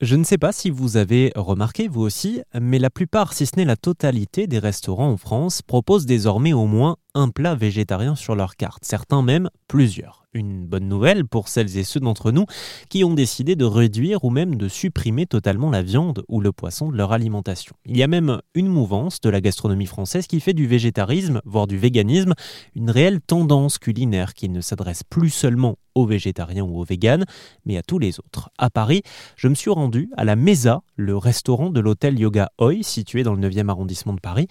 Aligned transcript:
Je 0.00 0.16
ne 0.16 0.24
sais 0.24 0.38
pas 0.38 0.50
si 0.50 0.70
vous 0.70 0.96
avez 0.96 1.30
remarqué, 1.36 1.86
vous 1.86 2.00
aussi, 2.00 2.40
mais 2.58 2.78
la 2.78 2.88
plupart, 2.88 3.34
si 3.34 3.44
ce 3.44 3.56
n'est 3.56 3.66
la 3.66 3.76
totalité 3.76 4.46
des 4.46 4.58
restaurants 4.58 5.10
en 5.10 5.18
France, 5.18 5.60
proposent 5.60 6.06
désormais 6.06 6.54
au 6.54 6.64
moins 6.64 6.96
un 7.12 7.28
plat 7.28 7.54
végétarien 7.54 8.16
sur 8.16 8.34
leur 8.34 8.56
carte, 8.56 8.82
certains 8.86 9.20
même 9.20 9.50
plusieurs. 9.68 10.19
Une 10.32 10.64
bonne 10.64 10.86
nouvelle 10.86 11.26
pour 11.26 11.48
celles 11.48 11.76
et 11.76 11.82
ceux 11.82 11.98
d'entre 11.98 12.30
nous 12.30 12.46
qui 12.88 13.02
ont 13.02 13.14
décidé 13.14 13.56
de 13.56 13.64
réduire 13.64 14.22
ou 14.22 14.30
même 14.30 14.54
de 14.54 14.68
supprimer 14.68 15.26
totalement 15.26 15.70
la 15.70 15.82
viande 15.82 16.22
ou 16.28 16.40
le 16.40 16.52
poisson 16.52 16.88
de 16.88 16.96
leur 16.96 17.10
alimentation. 17.10 17.74
Il 17.84 17.96
y 17.96 18.04
a 18.04 18.06
même 18.06 18.40
une 18.54 18.68
mouvance 18.68 19.20
de 19.20 19.28
la 19.28 19.40
gastronomie 19.40 19.86
française 19.86 20.28
qui 20.28 20.38
fait 20.38 20.52
du 20.52 20.68
végétarisme, 20.68 21.40
voire 21.44 21.66
du 21.66 21.78
véganisme, 21.78 22.34
une 22.76 22.90
réelle 22.90 23.20
tendance 23.20 23.78
culinaire 23.78 24.34
qui 24.34 24.48
ne 24.48 24.60
s'adresse 24.60 25.02
plus 25.02 25.30
seulement 25.30 25.78
aux 25.96 26.06
végétariens 26.06 26.62
ou 26.62 26.78
aux 26.78 26.84
véganes, 26.84 27.24
mais 27.64 27.76
à 27.76 27.82
tous 27.82 27.98
les 27.98 28.20
autres. 28.20 28.50
À 28.58 28.70
Paris, 28.70 29.02
je 29.36 29.48
me 29.48 29.54
suis 29.54 29.70
rendu 29.70 30.08
à 30.16 30.24
la 30.24 30.36
Mesa, 30.36 30.82
le 30.94 31.16
restaurant 31.16 31.70
de 31.70 31.80
l'hôtel 31.80 32.18
Yoga 32.18 32.50
Oi, 32.58 32.82
situé 32.82 33.24
dans 33.24 33.34
le 33.34 33.48
9e 33.48 33.68
arrondissement 33.68 34.14
de 34.14 34.20
Paris. 34.20 34.46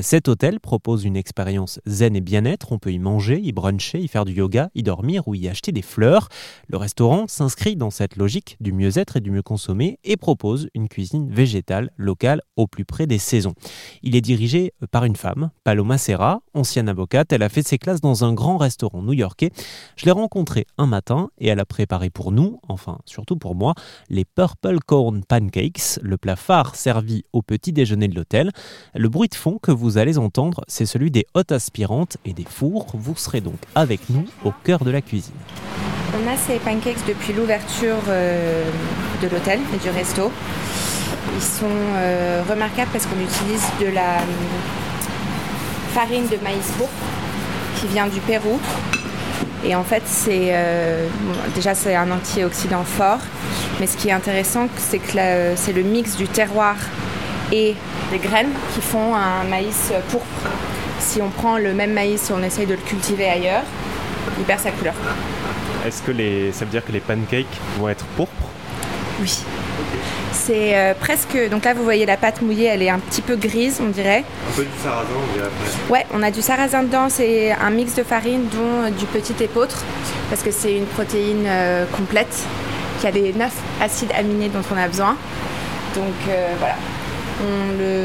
Cet 0.00 0.28
hôtel 0.28 0.60
propose 0.60 1.04
une 1.04 1.16
expérience 1.16 1.80
zen 1.86 2.14
et 2.14 2.20
bien-être. 2.20 2.70
On 2.70 2.78
peut 2.78 2.92
y 2.92 3.00
manger, 3.00 3.40
y 3.42 3.52
bruncher, 3.52 3.98
y 3.98 4.06
faire 4.06 4.24
du 4.24 4.32
yoga, 4.32 4.70
y 4.76 4.84
dormir 4.84 5.23
ou 5.28 5.34
y 5.34 5.48
acheter 5.48 5.72
des 5.72 5.82
fleurs. 5.82 6.28
Le 6.68 6.78
restaurant 6.78 7.26
s'inscrit 7.28 7.76
dans 7.76 7.90
cette 7.90 8.16
logique 8.16 8.56
du 8.60 8.72
mieux-être 8.72 9.16
et 9.16 9.20
du 9.20 9.30
mieux 9.30 9.42
consommer 9.42 9.98
et 10.04 10.16
propose 10.16 10.68
une 10.74 10.88
cuisine 10.88 11.30
végétale 11.30 11.90
locale 11.96 12.42
au 12.56 12.66
plus 12.66 12.84
près 12.84 13.06
des 13.06 13.18
saisons. 13.18 13.54
Il 14.02 14.16
est 14.16 14.20
dirigé 14.20 14.72
par 14.90 15.04
une 15.04 15.16
femme, 15.16 15.50
Paloma 15.64 15.98
Serra, 15.98 16.40
ancienne 16.54 16.88
avocate. 16.88 17.32
Elle 17.32 17.42
a 17.42 17.48
fait 17.48 17.66
ses 17.66 17.78
classes 17.78 18.00
dans 18.00 18.24
un 18.24 18.32
grand 18.32 18.56
restaurant 18.56 19.02
new-yorkais. 19.02 19.50
Je 19.96 20.04
l'ai 20.04 20.10
rencontrée 20.10 20.66
un 20.78 20.86
matin 20.86 21.30
et 21.38 21.48
elle 21.48 21.60
a 21.60 21.64
préparé 21.64 22.10
pour 22.10 22.32
nous, 22.32 22.60
enfin 22.68 22.98
surtout 23.04 23.36
pour 23.36 23.54
moi, 23.54 23.74
les 24.08 24.24
Purple 24.24 24.78
Corn 24.84 25.24
Pancakes, 25.24 25.98
le 26.02 26.16
plat 26.16 26.36
phare 26.36 26.76
servi 26.76 27.24
au 27.32 27.42
petit 27.42 27.72
déjeuner 27.72 28.08
de 28.08 28.14
l'hôtel. 28.14 28.50
Le 28.94 29.08
bruit 29.08 29.28
de 29.28 29.34
fond 29.34 29.58
que 29.58 29.70
vous 29.70 29.98
allez 29.98 30.18
entendre, 30.18 30.64
c'est 30.68 30.86
celui 30.86 31.10
des 31.10 31.26
hottes 31.34 31.52
aspirantes 31.52 32.16
et 32.24 32.32
des 32.32 32.44
fours. 32.44 32.86
Vous 32.94 33.16
serez 33.16 33.40
donc 33.40 33.58
avec 33.74 34.10
nous 34.10 34.24
au 34.44 34.52
cœur 34.64 34.84
de 34.84 34.90
la 34.90 35.02
cuisine. 35.02 35.13
On 36.16 36.32
a 36.32 36.36
ces 36.36 36.58
pancakes 36.58 37.04
depuis 37.06 37.32
l'ouverture 37.32 37.96
euh, 38.08 38.64
de 39.22 39.28
l'hôtel 39.28 39.60
et 39.74 39.78
du 39.78 39.90
resto. 39.90 40.30
Ils 41.36 41.42
sont 41.42 41.66
euh, 41.96 42.42
remarquables 42.48 42.90
parce 42.92 43.06
qu'on 43.06 43.20
utilise 43.20 43.62
de 43.80 43.94
la 43.94 44.18
euh, 44.18 44.24
farine 45.92 46.26
de 46.26 46.36
maïs 46.42 46.70
pourpre 46.78 46.92
qui 47.80 47.86
vient 47.88 48.06
du 48.06 48.20
Pérou. 48.20 48.58
Et 49.64 49.74
en 49.74 49.82
fait, 49.82 50.02
c'est 50.04 50.52
déjà 51.54 51.74
c'est 51.74 51.96
un 51.96 52.10
antioxydant 52.10 52.84
fort, 52.84 53.20
mais 53.80 53.86
ce 53.86 53.96
qui 53.96 54.10
est 54.10 54.12
intéressant, 54.12 54.68
c'est 54.76 54.98
que 54.98 55.12
c'est 55.56 55.72
le 55.72 55.82
mix 55.82 56.16
du 56.16 56.28
terroir 56.28 56.76
et 57.50 57.74
des 58.10 58.18
graines 58.18 58.52
qui 58.74 58.82
font 58.82 59.14
un 59.14 59.42
maïs 59.44 59.90
pourpre. 60.10 60.26
Si 60.98 61.22
on 61.22 61.30
prend 61.30 61.56
le 61.56 61.72
même 61.72 61.94
maïs 61.94 62.30
on 62.30 62.42
essaye 62.42 62.66
de 62.66 62.74
le 62.74 62.80
cultiver 62.80 63.26
ailleurs, 63.26 63.64
il 64.38 64.44
perd 64.44 64.60
sa 64.60 64.70
couleur. 64.70 64.94
Est-ce 65.86 66.02
que 66.02 66.12
les, 66.12 66.52
ça 66.52 66.64
veut 66.64 66.70
dire 66.70 66.84
que 66.84 66.92
les 66.92 67.00
pancakes 67.00 67.46
vont 67.78 67.88
être 67.88 68.04
pourpres? 68.16 68.48
Oui. 69.20 69.38
C'est 70.32 70.76
euh, 70.76 70.94
presque. 70.98 71.36
Donc 71.50 71.64
là, 71.64 71.74
vous 71.74 71.84
voyez 71.84 72.06
la 72.06 72.16
pâte 72.16 72.42
mouillée, 72.42 72.66
elle 72.66 72.82
est 72.82 72.90
un 72.90 72.98
petit 72.98 73.22
peu 73.22 73.36
grise, 73.36 73.80
on 73.80 73.88
dirait. 73.88 74.24
Un 74.50 74.56
peu 74.56 74.64
du 74.64 74.78
sarrasin, 74.82 75.08
on 75.16 75.32
dirait. 75.34 75.48
Ouais, 75.88 76.06
on 76.12 76.22
a 76.22 76.30
du 76.30 76.42
sarrasin 76.42 76.82
dedans. 76.82 77.08
C'est 77.08 77.52
un 77.52 77.70
mix 77.70 77.94
de 77.94 78.02
farine, 78.02 78.46
dont 78.48 78.90
du 78.90 79.06
petit 79.06 79.42
épeautre, 79.42 79.84
parce 80.30 80.42
que 80.42 80.50
c'est 80.50 80.76
une 80.76 80.86
protéine 80.86 81.44
euh, 81.46 81.84
complète 81.96 82.34
qui 83.00 83.06
a 83.06 83.10
les 83.10 83.32
9 83.32 83.52
acides 83.80 84.12
aminés 84.18 84.48
dont 84.48 84.62
on 84.72 84.76
a 84.76 84.88
besoin. 84.88 85.16
Donc 85.94 86.14
euh, 86.28 86.48
voilà. 86.58 86.76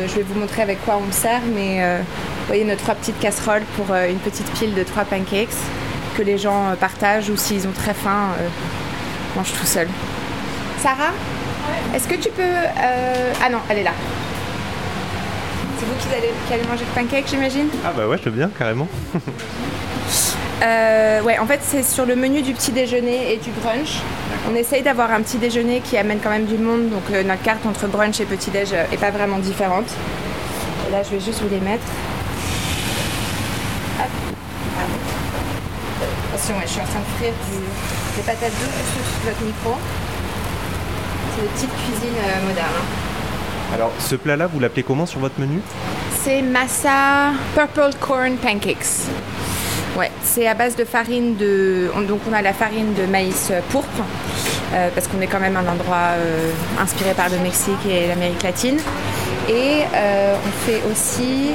je 0.08 0.16
vais 0.16 0.23
vous 0.23 0.39
montrer 0.39 0.61
avec 0.61 0.83
quoi 0.86 1.00
on 1.02 1.06
le 1.08 1.11
sert, 1.11 1.42
mais 1.54 1.81
vous 1.81 2.48
voyez 2.48 2.66
nos 2.66 2.76
trois 2.76 2.95
petites 2.95 3.20
casseroles 3.20 3.64
pour 3.76 3.95
une 3.95 4.20
petite 4.20 4.50
pile 4.52 4.76
de 4.76 4.83
trois 4.83 5.05
pancakes 5.05 5.49
que 6.19 6.23
les 6.23 6.37
gens 6.37 6.67
euh, 6.67 6.75
partagent 6.75 7.30
ou 7.30 7.37
s'ils 7.37 7.65
ont 7.65 7.71
très 7.71 7.93
faim, 7.93 8.31
euh, 8.39 8.47
mangent 9.37 9.53
tout 9.53 9.65
seul. 9.65 9.87
Sarah, 10.81 11.13
est-ce 11.95 12.09
que 12.09 12.15
tu 12.15 12.30
peux... 12.30 12.41
Euh, 12.41 13.33
ah 13.41 13.49
non, 13.49 13.59
elle 13.69 13.77
est 13.80 13.83
là. 13.83 13.93
C'est 15.77 15.85
vous 15.85 15.95
qui 15.97 16.13
allez, 16.13 16.33
qui 16.45 16.53
allez 16.53 16.67
manger 16.67 16.83
le 16.83 17.02
pancake, 17.02 17.25
j'imagine? 17.30 17.69
Ah 17.85 17.93
bah 17.95 18.05
ouais, 18.05 18.17
je 18.17 18.25
veux 18.25 18.31
bien, 18.31 18.49
carrément. 18.59 18.89
ouais, 20.61 21.39
en 21.39 21.45
fait, 21.45 21.61
c'est 21.63 21.83
sur 21.83 22.05
le 22.05 22.17
menu 22.17 22.41
du 22.41 22.53
petit 22.53 22.73
déjeuner 22.73 23.33
et 23.33 23.37
du 23.37 23.51
brunch. 23.51 24.01
On 24.51 24.55
essaye 24.55 24.83
d'avoir 24.83 25.13
un 25.13 25.21
petit 25.21 25.37
déjeuner 25.37 25.80
qui 25.80 25.95
amène 25.95 26.19
quand 26.21 26.31
même 26.31 26.47
du 26.47 26.57
monde, 26.57 26.89
donc 26.89 27.09
notre 27.09 27.43
carte 27.43 27.65
entre 27.65 27.87
brunch 27.87 28.19
et 28.19 28.25
petit 28.25 28.51
déj 28.51 28.73
est 28.73 28.99
pas 28.99 29.11
vraiment 29.11 29.37
différente. 29.37 29.87
Et 30.87 30.91
là, 30.91 31.01
je 31.01 31.11
vais 31.11 31.21
juste 31.21 31.41
vous 31.41 31.49
les 31.49 31.61
mettre. 31.61 31.86
Je 36.61 36.67
suis 36.67 36.82
en 36.82 36.86
train 36.86 36.99
de 36.99 37.17
frire 37.17 37.33
des 38.15 38.21
patates 38.23 38.52
douces 38.52 38.89
juste 38.98 39.23
votre 39.23 39.42
micro. 39.42 39.76
C'est 41.36 41.42
une 41.42 41.48
petite 41.49 41.70
cuisine 41.86 42.15
euh, 42.17 42.48
moderne. 42.48 42.67
Hein. 42.76 43.73
Alors, 43.76 43.92
ce 43.99 44.15
plat-là, 44.15 44.48
vous 44.48 44.60
l'appelez 44.60 44.83
comment 44.83 45.05
sur 45.05 45.20
votre 45.20 45.39
menu? 45.39 45.61
C'est 46.23 46.42
Massa 46.42 47.33
Purple 47.54 47.92
Corn 47.99 48.36
Pancakes. 48.37 49.08
Ouais, 49.98 50.11
c'est 50.23 50.48
à 50.48 50.55
base 50.55 50.76
de 50.76 50.86
farine 50.86 51.36
de. 51.37 51.92
Donc, 52.08 52.21
on 52.30 52.33
a 52.33 52.42
la 52.42 52.54
farine 52.54 52.93
de 52.95 53.05
maïs 53.05 53.52
pourpre, 53.70 54.04
euh, 54.73 54.89
parce 54.93 55.08
qu'on 55.08 55.21
est 55.21 55.27
quand 55.27 55.39
même 55.39 55.55
un 55.55 55.67
endroit 55.67 56.14
euh, 56.17 56.52
inspiré 56.81 57.14
par 57.14 57.30
le 57.30 57.37
Mexique 57.39 57.86
et 57.87 58.08
l'Amérique 58.08 58.42
latine. 58.43 58.80
Et 59.49 59.83
on 59.92 60.66
fait 60.67 60.81
aussi 60.92 61.49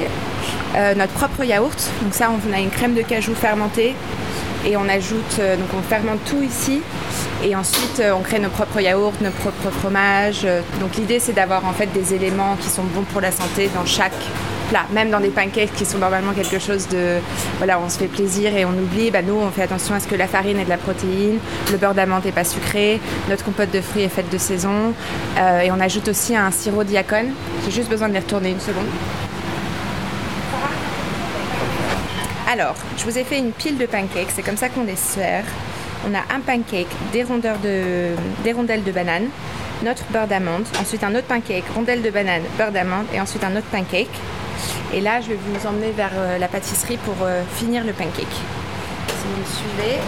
notre 0.96 1.12
propre 1.12 1.44
yaourt. 1.44 1.90
Donc, 2.02 2.12
ça, 2.12 2.28
on 2.30 2.52
a 2.52 2.58
une 2.58 2.70
crème 2.70 2.94
de 2.94 3.02
cajou 3.02 3.34
fermentée 3.34 3.94
et 4.64 4.76
on 4.76 4.88
ajoute, 4.88 5.38
euh, 5.38 5.56
donc 5.56 5.68
on 5.76 5.82
fermente 5.82 6.20
tout 6.24 6.42
ici 6.42 6.80
et 7.44 7.54
ensuite 7.54 8.00
euh, 8.00 8.12
on 8.12 8.20
crée 8.20 8.38
nos 8.38 8.48
propres 8.48 8.80
yaourts, 8.80 9.12
nos 9.20 9.30
propres 9.30 9.70
fromages. 9.70 10.42
Euh, 10.44 10.60
donc 10.80 10.96
l'idée 10.96 11.18
c'est 11.18 11.32
d'avoir 11.32 11.64
en 11.66 11.72
fait 11.72 11.86
des 11.86 12.14
éléments 12.14 12.56
qui 12.56 12.68
sont 12.68 12.84
bons 12.84 13.02
pour 13.02 13.20
la 13.20 13.30
santé 13.30 13.70
dans 13.74 13.84
chaque 13.84 14.12
plat, 14.70 14.86
même 14.92 15.10
dans 15.10 15.20
des 15.20 15.28
pancakes 15.28 15.74
qui 15.74 15.84
sont 15.84 15.98
normalement 15.98 16.32
quelque 16.32 16.58
chose 16.58 16.88
de 16.88 17.18
voilà 17.58 17.78
on 17.78 17.88
se 17.88 17.98
fait 17.98 18.06
plaisir 18.06 18.56
et 18.56 18.64
on 18.64 18.70
oublie. 18.70 19.10
Bah, 19.10 19.22
nous 19.22 19.34
on 19.34 19.50
fait 19.50 19.62
attention 19.62 19.94
à 19.94 20.00
ce 20.00 20.08
que 20.08 20.14
la 20.14 20.26
farine 20.26 20.58
ait 20.58 20.64
de 20.64 20.70
la 20.70 20.78
protéine, 20.78 21.38
le 21.70 21.76
beurre 21.76 21.94
d'amande 21.94 22.24
n'est 22.24 22.32
pas 22.32 22.44
sucré, 22.44 23.00
notre 23.28 23.44
compote 23.44 23.70
de 23.70 23.80
fruits 23.80 24.02
est 24.02 24.08
faite 24.08 24.30
de 24.30 24.38
saison 24.38 24.94
et 25.36 25.70
on 25.70 25.80
ajoute 25.80 26.08
aussi 26.08 26.34
un 26.34 26.50
sirop 26.50 26.84
diacone. 26.84 27.32
J'ai 27.64 27.70
juste 27.70 27.90
besoin 27.90 28.08
de 28.08 28.14
les 28.14 28.20
retourner 28.20 28.50
une 28.50 28.60
seconde. 28.60 28.86
Alors, 32.54 32.76
je 32.96 33.02
vous 33.02 33.18
ai 33.18 33.24
fait 33.24 33.40
une 33.40 33.50
pile 33.50 33.78
de 33.78 33.84
pancakes, 33.84 34.28
c'est 34.32 34.44
comme 34.44 34.56
ça 34.56 34.68
qu'on 34.68 34.84
les 34.84 34.94
sert. 34.94 35.42
On 36.08 36.14
a 36.14 36.20
un 36.32 36.38
pancake, 36.38 36.86
des, 37.12 37.24
rondelles 37.24 38.84
de 38.84 38.92
banane, 38.92 39.24
notre 39.82 40.04
beurre 40.12 40.28
d'amande, 40.28 40.62
ensuite 40.80 41.02
un 41.02 41.12
autre 41.16 41.26
pancake, 41.26 41.64
rondelles 41.74 42.02
de 42.02 42.10
banane, 42.10 42.42
beurre 42.56 42.70
d'amande, 42.70 43.06
et 43.12 43.20
ensuite 43.20 43.42
un 43.42 43.56
autre 43.56 43.66
pancake. 43.72 44.06
Et 44.92 45.00
là, 45.00 45.20
je 45.20 45.30
vais 45.30 45.34
vous 45.34 45.66
emmener 45.66 45.90
vers 45.90 46.12
euh, 46.14 46.38
la 46.38 46.46
pâtisserie 46.46 46.98
pour 46.98 47.16
euh, 47.22 47.42
finir 47.56 47.82
le 47.82 47.92
pancake. 47.92 48.28
Si 48.28 49.24
vous 49.24 49.40
me 49.40 49.46
suivez, 49.46 49.98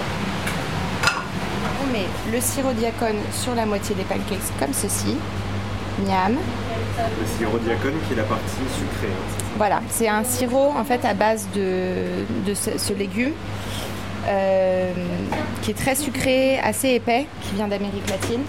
on 1.83 1.93
met 1.93 2.07
le 2.33 2.41
sirop 2.41 2.75
diacone 2.75 3.19
sur 3.33 3.57
la 3.57 3.67
moitié 3.67 3.97
des 3.97 4.05
pancakes 4.05 4.57
comme 4.61 4.73
ceci. 4.73 5.17
Miam. 6.07 6.37
Le 6.97 7.27
sirop 7.39 7.59
diacone 7.59 7.93
qui 8.07 8.15
est 8.15 8.17
la 8.17 8.23
partie 8.23 8.65
sucrée. 8.75 9.13
Hein, 9.13 9.45
voilà, 9.59 9.83
c'est 9.91 10.09
un 10.09 10.25
sirop 10.25 10.73
en 10.77 10.85
fait 10.85 11.05
à 11.05 11.13
base 11.13 11.47
de, 11.55 12.55
ce, 12.55 12.93
légume 12.95 13.33
euh, 14.27 14.93
qui 15.61 15.73
est 15.73 15.75
très 15.75 15.95
sucré, 15.95 16.59
assez 16.59 16.95
épais, 16.95 17.27
qui 17.43 17.55
vient 17.55 17.69
d'Amérique 17.69 18.09
latine, 18.09 18.41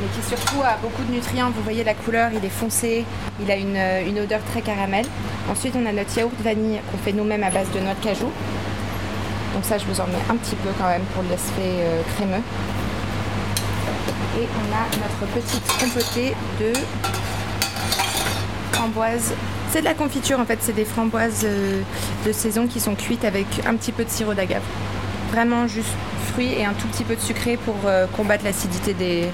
mais 0.00 0.08
qui 0.14 0.28
surtout 0.28 0.62
a 0.62 0.76
beaucoup 0.82 1.02
de 1.02 1.12
nutriments. 1.12 1.50
Vous 1.50 1.62
voyez 1.62 1.82
la 1.82 1.94
couleur, 1.94 2.30
il 2.34 2.44
est 2.44 2.50
foncé, 2.50 3.06
il 3.40 3.50
a 3.50 3.56
une, 3.56 4.18
odeur 4.18 4.40
très 4.50 4.60
caramel. 4.60 5.06
Ensuite, 5.50 5.74
on 5.74 5.86
a 5.86 5.92
notre 5.92 6.16
yaourt 6.16 6.34
vanille 6.42 6.80
qu'on 6.90 6.98
fait 6.98 7.12
nous-mêmes 7.12 7.42
à 7.42 7.50
base 7.50 7.70
de 7.70 7.80
noix 7.80 7.94
de 7.94 8.04
cajou. 8.04 8.30
Donc 9.54 9.64
ça, 9.64 9.78
je 9.78 9.86
vous 9.86 9.98
en 9.98 10.06
mets 10.06 10.22
un 10.28 10.36
petit 10.36 10.56
peu 10.56 10.68
quand 10.78 10.88
même 10.88 11.04
pour 11.14 11.22
l'aspect 11.30 11.80
euh, 11.80 12.02
crémeux. 12.16 12.42
Et 14.38 14.46
on 14.46 14.72
a 14.74 14.84
notre 14.98 15.32
petite 15.32 15.66
compotée 15.80 16.34
de 16.60 16.72
framboises 18.78 19.32
c'est 19.70 19.80
de 19.80 19.84
la 19.84 19.94
confiture 19.94 20.40
en 20.40 20.46
fait, 20.46 20.58
c'est 20.62 20.72
des 20.72 20.86
framboises 20.86 21.42
euh, 21.44 21.82
de 22.26 22.32
saison 22.32 22.66
qui 22.66 22.80
sont 22.80 22.94
cuites 22.94 23.24
avec 23.24 23.46
un 23.66 23.74
petit 23.76 23.92
peu 23.92 24.02
de 24.02 24.08
sirop 24.08 24.32
d'agave. 24.32 24.62
Vraiment 25.30 25.66
juste 25.66 25.90
fruits 26.32 26.54
et 26.54 26.64
un 26.64 26.72
tout 26.72 26.86
petit 26.88 27.04
peu 27.04 27.14
de 27.14 27.20
sucré 27.20 27.58
pour 27.58 27.74
euh, 27.84 28.06
combattre 28.16 28.44
l'acidité 28.44 28.94
des 28.94 29.28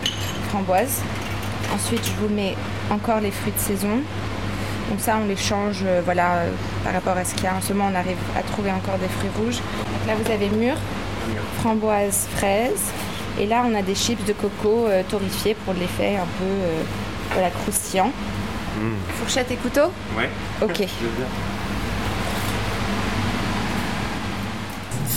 framboises. 0.48 1.02
Ensuite, 1.72 2.04
je 2.04 2.10
vous 2.20 2.34
mets 2.34 2.56
encore 2.90 3.20
les 3.20 3.30
fruits 3.30 3.52
de 3.52 3.60
saison. 3.60 4.00
Donc 4.90 4.98
ça, 4.98 5.18
on 5.22 5.28
les 5.28 5.36
change 5.36 5.82
euh, 5.84 6.00
voilà, 6.04 6.46
par 6.82 6.92
rapport 6.92 7.16
à 7.16 7.24
ce 7.24 7.36
qu'il 7.36 7.44
y 7.44 7.46
a. 7.46 7.54
En 7.54 7.60
ce 7.60 7.72
moment, 7.72 7.90
on 7.92 7.94
arrive 7.94 8.18
à 8.36 8.42
trouver 8.42 8.72
encore 8.72 8.98
des 8.98 9.08
fruits 9.08 9.30
rouges. 9.38 9.60
Là, 10.08 10.14
vous 10.20 10.32
avez 10.32 10.48
mûre, 10.48 10.76
framboise, 11.60 12.26
fraise, 12.36 12.90
Et 13.38 13.46
là, 13.46 13.64
on 13.64 13.74
a 13.76 13.82
des 13.82 13.94
chips 13.94 14.24
de 14.24 14.32
coco 14.32 14.86
euh, 14.88 15.04
pour 15.64 15.74
l'effet 15.74 16.16
un 16.16 16.26
peu 16.40 17.40
croustillant. 17.62 18.10
Fourchette 19.18 19.50
et 19.50 19.56
couteau 19.56 19.92
Ouais. 20.16 20.28
Ok. 20.62 20.86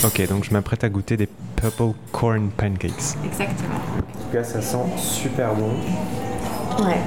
Ok, 0.03 0.27
donc 0.27 0.43
je 0.43 0.51
m'apprête 0.53 0.83
à 0.83 0.89
goûter 0.89 1.17
des 1.17 1.27
purple 1.55 1.93
corn 2.11 2.49
pancakes. 2.51 3.15
Exactement. 3.25 3.75
En 3.97 4.01
tout 4.01 4.31
cas, 4.31 4.43
ça 4.43 4.61
sent 4.61 4.77
super 4.97 5.55
bon. 5.55 5.71
Ouais. 6.85 6.97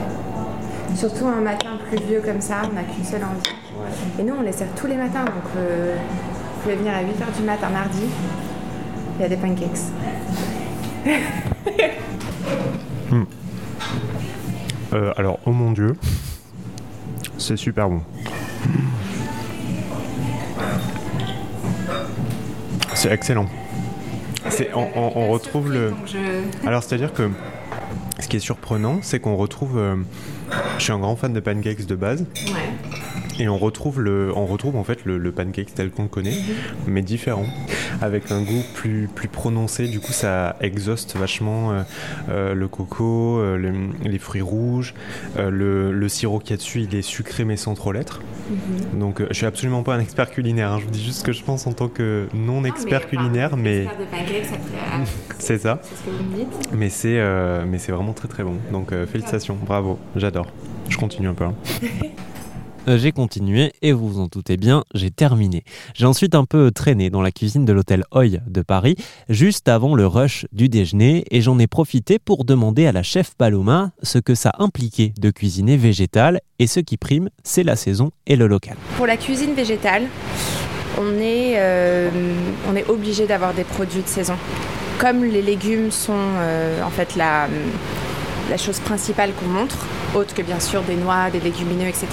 Surtout 0.96 1.26
un 1.28 1.40
matin 1.40 1.78
pluvieux 1.88 2.20
comme 2.20 2.40
ça, 2.40 2.62
on 2.64 2.74
n'a 2.74 2.82
qu'une 2.82 3.04
seule 3.04 3.22
envie. 3.22 3.54
Et 4.18 4.22
nous, 4.24 4.34
on 4.38 4.42
les 4.42 4.52
sert 4.52 4.66
tous 4.74 4.88
les 4.88 4.96
matins, 4.96 5.24
donc 5.24 5.34
euh, 5.56 5.96
vous 5.96 6.62
pouvez 6.62 6.74
venir 6.74 6.92
à 6.92 7.02
8h 7.02 7.36
du 7.38 7.42
matin 7.44 7.68
mardi. 7.70 8.02
Il 9.18 9.22
y 9.22 9.24
a 9.24 9.28
des 9.28 9.36
pancakes. 9.36 9.78
Euh, 14.92 15.12
alors, 15.16 15.38
c'est 17.40 17.56
super 17.56 17.88
bon. 17.88 18.02
C'est 22.94 23.10
excellent. 23.12 23.46
C'est, 24.50 24.72
on, 24.74 24.88
on- 24.94 25.12
on 25.16 25.28
retrouve 25.28 25.72
le. 25.72 25.92
Alors, 26.66 26.82
c'est-à-dire 26.82 27.12
que 27.12 27.30
ce 28.18 28.28
qui 28.28 28.36
est 28.36 28.40
surprenant, 28.40 28.98
c'est 29.02 29.20
qu'on 29.20 29.36
retrouve. 29.36 29.78
euh, 29.78 29.96
je 30.78 30.84
suis 30.84 30.92
un 30.92 30.98
grand 30.98 31.16
fan 31.16 31.32
de 31.32 31.40
pancakes 31.40 31.86
de 31.86 31.94
base, 31.94 32.24
Ouais. 32.46 32.52
Et 33.40 33.48
on 33.48 33.56
retrouve 33.58 34.00
le, 34.00 34.32
on 34.36 34.46
retrouve 34.46 34.76
en 34.76 34.84
fait 34.84 35.04
le, 35.04 35.18
le 35.18 35.32
pancake 35.32 35.74
tel 35.74 35.90
qu'on 35.90 36.02
le 36.04 36.08
connaît, 36.08 36.36
mais 36.86 37.02
différent, 37.02 37.46
avec 38.02 38.30
un 38.30 38.42
goût 38.42 38.62
plus 38.74 39.08
plus 39.12 39.28
prononcé. 39.28 39.88
Du 39.88 39.98
coup, 39.98 40.12
ça 40.12 40.56
exhauste 40.60 41.16
vachement 41.16 41.72
euh, 41.72 41.82
euh, 42.28 42.54
le 42.54 42.68
coco, 42.68 43.38
euh, 43.38 43.56
le- 43.56 43.90
les 44.08 44.18
fruits 44.18 44.42
rouges, 44.42 44.94
le, 45.38 45.90
le 45.92 46.08
sirop 46.08 46.38
qu'il 46.38 46.50
y 46.50 46.54
a 46.54 46.56
dessus, 46.58 46.82
il 46.82 46.94
est 46.94 47.02
sucré 47.02 47.44
mais 47.44 47.56
sans 47.56 47.74
trop 47.74 47.92
l'être. 47.92 48.20
Donc, 48.94 49.20
euh, 49.20 49.26
je 49.30 49.34
suis 49.34 49.46
absolument 49.46 49.82
pas 49.82 49.94
un 49.94 50.00
expert 50.00 50.30
culinaire. 50.30 50.72
hein. 50.72 50.78
Je 50.80 50.84
vous 50.84 50.90
dis 50.90 51.02
juste 51.04 51.20
ce 51.20 51.24
que 51.24 51.32
je 51.32 51.42
pense 51.44 51.66
en 51.66 51.72
tant 51.72 51.88
que 51.88 52.26
non 52.34 52.64
expert 52.64 53.06
culinaire, 53.08 53.56
mais 53.56 53.84
Faire 53.86 53.96
des 53.96 54.04
pancakes, 54.04 54.44
après, 54.52 55.00
euh, 55.00 55.04
c'est 55.38 55.58
ça. 55.58 55.80
c'est 55.82 55.94
ce 55.96 56.02
que 56.04 56.10
vous 56.10 56.30
me 56.30 56.36
dites. 56.36 56.72
Mais 56.74 56.90
c'est 56.90 57.20
mais 57.66 57.78
c'est 57.78 57.92
vraiment 57.92 58.12
très 58.12 58.28
très 58.28 58.42
bon. 58.42 58.56
Donc 58.72 58.90
félicitations, 59.06 59.56
bravo, 59.64 59.98
j'adore. 60.16 60.46
Je 60.88 60.96
continue 60.98 61.28
un 61.28 61.34
peu. 61.34 61.44
hein. 61.44 61.54
Euh, 62.88 62.98
J'ai 62.98 63.12
continué 63.12 63.72
et 63.82 63.92
vous 63.92 64.08
vous 64.08 64.20
en 64.20 64.26
doutez 64.26 64.56
bien, 64.56 64.84
j'ai 64.94 65.10
terminé. 65.10 65.64
J'ai 65.94 66.06
ensuite 66.06 66.34
un 66.34 66.44
peu 66.44 66.70
traîné 66.70 67.10
dans 67.10 67.20
la 67.20 67.30
cuisine 67.30 67.64
de 67.64 67.72
l'hôtel 67.72 68.04
Hoy 68.10 68.40
de 68.46 68.62
Paris, 68.62 68.96
juste 69.28 69.68
avant 69.68 69.94
le 69.94 70.06
rush 70.06 70.46
du 70.52 70.68
déjeuner, 70.68 71.24
et 71.30 71.42
j'en 71.42 71.58
ai 71.58 71.66
profité 71.66 72.18
pour 72.18 72.44
demander 72.44 72.86
à 72.86 72.92
la 72.92 73.02
chef 73.02 73.34
Paloma 73.36 73.90
ce 74.02 74.18
que 74.18 74.34
ça 74.34 74.52
impliquait 74.58 75.12
de 75.20 75.30
cuisiner 75.30 75.76
végétal, 75.76 76.40
et 76.58 76.66
ce 76.66 76.80
qui 76.80 76.96
prime, 76.96 77.28
c'est 77.44 77.62
la 77.62 77.76
saison 77.76 78.12
et 78.26 78.36
le 78.36 78.46
local. 78.46 78.76
Pour 78.96 79.06
la 79.06 79.16
cuisine 79.16 79.54
végétale, 79.54 80.04
on 80.98 81.14
est, 81.20 81.54
euh, 81.56 82.08
obligé 82.88 83.26
d'avoir 83.26 83.52
des 83.54 83.64
produits 83.64 84.02
de 84.02 84.08
saison. 84.08 84.34
Comme 84.98 85.24
les 85.24 85.42
légumes 85.42 85.90
sont 85.90 86.12
euh, 86.16 86.82
en 86.82 86.90
fait 86.90 87.16
la, 87.16 87.48
la 88.48 88.56
chose 88.56 88.78
principale 88.80 89.32
qu'on 89.34 89.46
montre, 89.48 89.76
autre 90.14 90.34
que 90.34 90.42
bien 90.42 90.60
sûr 90.60 90.82
des 90.82 90.96
noix, 90.96 91.30
des 91.30 91.40
légumineux, 91.40 91.88
etc., 91.88 92.08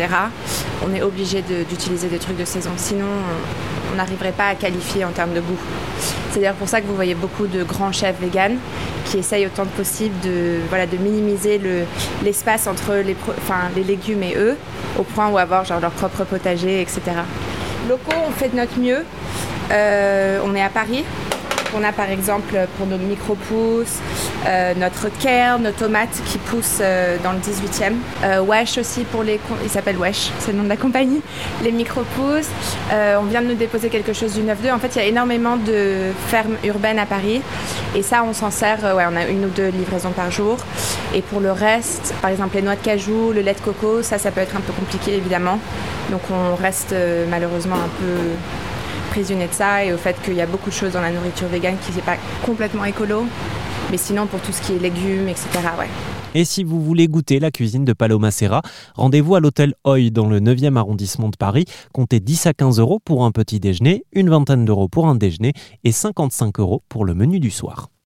on 0.88 0.94
est 0.94 1.02
obligé 1.02 1.42
d'utiliser 1.42 2.08
des 2.08 2.18
trucs 2.20 2.38
de 2.38 2.46
saison. 2.46 2.72
Sinon, 2.78 3.06
on- 3.06 3.96
n'arriverait 3.98 4.32
pas 4.34 4.50
à 4.50 4.54
qualifier 4.56 5.04
en 5.06 5.10
termes 5.10 5.34
de 5.34 5.40
goût. 5.40 5.58
C'est 6.32 6.40
d'ailleurs 6.42 6.54
pour 6.54 6.70
ça 6.70 6.82
que 6.82 6.86
vous 6.86 6.94
voyez 6.94 7.16
beaucoup 7.16 7.48
de 7.48 7.64
grands 7.64 7.92
chefs 7.92 8.20
véganes 8.22 8.58
qui 9.06 9.18
essayent 9.18 9.48
autant 9.48 9.64
que 9.64 9.76
possible 9.76 10.14
de, 10.24 10.58
minimiser 11.02 11.58
le- 11.58 11.86
l'espace 12.24 12.68
entre 12.68 12.94
les 13.76 13.84
légumes 13.84 14.22
et 14.22 14.36
eux, 14.38 14.56
au 15.00 15.04
point 15.04 15.30
où 15.30 15.40
avoir 15.40 15.66
genre, 15.66 15.80
leur 15.80 15.90
propre 15.90 16.26
potager, 16.26 16.80
etc. 16.82 17.02
Locaux, 17.90 18.12
on 18.28 18.32
fait 18.32 18.50
de 18.50 18.58
notre 18.58 18.78
mieux. 18.78 19.04
Euh, 19.72 20.40
on 20.46 20.54
est 20.54 20.62
à 20.62 20.70
Paris. 20.70 21.04
On 21.80 21.84
a 21.84 21.92
par 21.92 22.10
exemple 22.10 22.56
pour 22.78 22.88
nos 22.88 22.98
micro-pousses, 22.98 24.00
euh, 24.48 24.74
notre 24.76 25.10
care, 25.20 25.60
nos 25.60 25.72
tomates 25.72 26.22
qui 26.26 26.40
poussent 26.40 26.80
euh, 26.82 27.18
dans 27.24 27.34
le 27.34 27.38
18e. 27.38 27.94
Euh, 28.24 28.42
Wesh 28.42 28.80
aussi 28.80 29.04
pour 29.04 29.22
les... 29.22 29.40
Il 29.64 29.70
s'appelle 29.70 29.98
Wesh, 29.98 30.32
c'est 30.40 30.54
le 30.54 30.58
nom 30.58 30.64
de 30.64 30.70
la 30.70 30.78
compagnie. 30.78 31.22
Les 31.64 31.72
micro-pousses. 31.72 32.50
On 33.20 33.24
vient 33.26 33.44
de 33.44 33.48
nous 33.48 33.56
déposer 33.56 33.90
quelque 33.90 34.14
chose 34.14 34.34
du 34.34 34.42
9-2. 34.42 34.74
En 34.74 34.80
fait, 34.80 34.96
il 34.96 34.98
y 34.98 35.02
a 35.02 35.08
énormément 35.08 35.56
de 35.56 36.12
fermes 36.28 36.56
urbaines 36.64 37.00
à 37.00 37.06
Paris. 37.06 37.42
Et 37.96 38.02
ça, 38.02 38.24
on 38.24 38.34
s'en 38.34 38.50
sert, 38.50 38.80
on 38.84 39.16
a 39.16 39.28
une 39.28 39.46
ou 39.46 39.50
deux 39.50 39.68
livraisons 39.68 40.12
par 40.12 40.32
jour. 40.32 40.58
Et 41.14 41.22
pour 41.22 41.42
le 41.42 41.52
reste, 41.52 42.16
par 42.22 42.32
exemple 42.32 42.56
les 42.56 42.64
noix 42.64 42.76
de 42.76 42.84
cajou, 42.84 43.34
le 43.34 43.42
lait 43.42 43.54
de 43.54 43.60
coco, 43.60 44.02
ça, 44.02 44.18
ça 44.18 44.32
peut 44.32 44.42
être 44.42 44.56
un 44.56 44.62
peu 44.62 44.74
compliqué 44.74 45.16
évidemment. 45.16 45.60
Donc 46.10 46.22
on 46.32 46.56
reste 46.56 46.96
malheureusement 47.30 47.76
un 47.76 47.90
peu 48.00 48.67
prisonnier 49.08 49.48
de 49.48 49.54
ça 49.54 49.84
et 49.84 49.94
au 49.94 49.98
fait 49.98 50.16
qu'il 50.24 50.36
y 50.36 50.42
a 50.42 50.46
beaucoup 50.46 50.70
de 50.70 50.76
choses 50.76 50.94
dans 50.94 51.02
la 51.02 51.12
nourriture 51.12 51.48
végane 51.48 51.78
qui 51.86 51.94
n'est 51.94 52.02
pas 52.02 52.18
complètement 52.46 52.86
écolo. 52.86 53.26
Mais 53.92 53.98
sinon, 53.98 54.28
pour 54.28 54.42
tout 54.42 54.52
ce 54.52 54.62
qui 54.62 54.74
est 54.74 54.80
légumes, 54.80 55.30
etc., 55.30 55.48
ouais. 55.80 55.88
Et 56.34 56.46
si 56.46 56.64
vous 56.64 56.84
voulez 56.84 57.08
goûter 57.08 57.40
la 57.40 57.52
cuisine 57.52 57.86
de 57.86 57.94
Paloma 57.94 58.32
Serra, 58.32 58.62
rendez-vous 58.96 59.36
à 59.36 59.40
l'hôtel 59.40 59.74
Hoy 59.86 60.12
dans 60.12 60.28
le 60.28 60.40
9e 60.40 60.76
arrondissement 60.76 61.30
de 61.30 61.38
Paris. 61.38 61.66
Comptez 61.94 62.20
10 62.20 62.48
à 62.48 62.54
15 62.54 62.80
euros 62.80 63.00
pour 63.04 63.26
un 63.26 63.32
petit 63.32 63.60
déjeuner, 63.60 64.04
une 64.12 64.30
vingtaine 64.30 64.66
d'euros 64.66 64.88
pour 64.88 65.08
un 65.08 65.16
déjeuner 65.16 65.54
et 65.84 65.92
55 65.92 66.60
euros 66.60 66.84
pour 66.90 67.06
le 67.06 67.14
menu 67.14 67.40
du 67.40 67.50
soir. 67.50 67.90